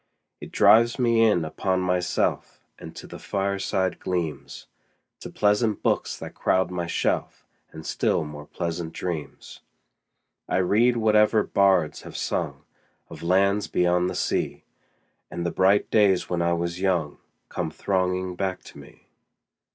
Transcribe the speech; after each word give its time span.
It 0.39 0.51
drives 0.51 0.97
me 0.97 1.23
in 1.23 1.45
upon 1.45 1.79
myself 1.81 2.59
5 2.79 2.79
And 2.79 2.95
to 2.95 3.05
the 3.05 3.19
fireside 3.19 3.99
gleams, 3.99 4.65
To 5.19 5.29
pleasant 5.29 5.83
books 5.83 6.17
that 6.17 6.33
crowd 6.33 6.71
my 6.71 6.87
shelf, 6.87 7.45
And 7.71 7.85
still 7.85 8.23
more 8.23 8.47
pleasant 8.47 8.93
dreams. 8.93 9.59
I 10.49 10.57
read 10.57 10.97
whatever 10.97 11.43
bards 11.43 12.01
have 12.01 12.17
sung 12.17 12.63
Of 13.11 13.21
lands 13.21 13.67
beyond 13.67 14.09
the 14.09 14.15
sea, 14.15 14.63
10 15.29 15.37
And 15.37 15.45
the 15.45 15.51
bright 15.51 15.91
days 15.91 16.27
when 16.31 16.41
I 16.41 16.53
was 16.53 16.81
young 16.81 17.19
Come 17.49 17.69
thronging 17.69 18.35
back 18.35 18.63
to 18.63 18.79
me. 18.79 19.11